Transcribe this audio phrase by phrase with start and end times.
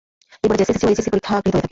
[0.43, 1.67] এই বোর্ডে JSC, SSC ও HSC পরীক্ষা গৃহীত হয়ে থাকে।